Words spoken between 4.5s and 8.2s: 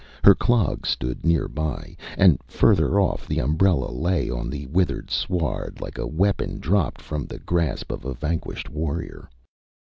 withered sward like a weapon dropped from the grasp of a